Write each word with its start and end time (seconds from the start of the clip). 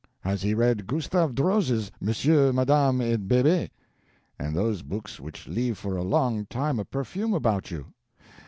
Has 0.21 0.41
he 0.41 0.55
read 0.55 0.87
Gustave 0.87 1.35
Droz's 1.35 1.91
'Monsieur, 1.99 2.51
Madame, 2.51 3.01
et 3.01 3.27
Bebe', 3.27 3.69
and 4.39 4.55
those 4.55 4.81
books 4.81 5.19
which 5.19 5.45
leave 5.47 5.77
for 5.77 5.95
a 5.95 6.01
long 6.01 6.47
time 6.47 6.79
a 6.79 6.85
perfume 6.85 7.35
about 7.35 7.69
you? 7.69 7.93